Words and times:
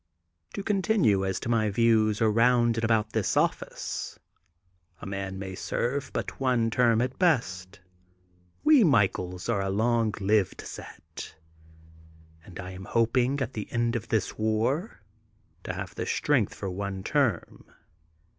To 0.55 0.63
continue 0.63 1.23
as 1.23 1.39
to 1.41 1.47
my 1.49 1.69
views 1.69 2.23
around 2.23 2.79
and 2.79 2.87
iabout 2.89 3.11
this 3.13 3.37
office. 3.37 4.17
A 4.99 5.05
man 5.05 5.37
may 5.37 5.53
serve 5.53 6.09
but 6.11 6.39
one 6.39 6.71
term 6.71 7.01
at 7.03 7.19
best. 7.19 7.79
We 8.63 8.83
Michaels 8.83 9.47
are 9.47 9.61
a 9.61 9.69
long 9.69 10.15
lived 10.19 10.61
set, 10.61 11.35
and 12.43 12.59
I 12.59 12.71
am 12.71 12.85
hoping 12.85 13.41
at 13.41 13.53
the 13.53 13.71
end 13.71 13.95
of 13.95 14.07
this 14.07 14.39
war 14.39 15.03
to 15.65 15.73
have 15.73 15.93
strength 16.07 16.55
for 16.55 16.67
one 16.71 17.03
term. 17.03 17.65